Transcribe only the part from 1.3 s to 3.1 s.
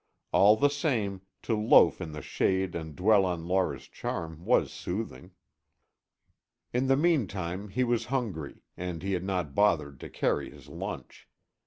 to loaf in the shade and